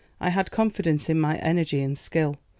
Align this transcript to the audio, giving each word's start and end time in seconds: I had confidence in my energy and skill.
I 0.19 0.31
had 0.31 0.49
confidence 0.49 1.09
in 1.09 1.19
my 1.19 1.35
energy 1.35 1.79
and 1.79 1.95
skill. 1.95 2.37